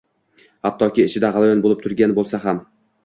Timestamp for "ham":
2.47-2.65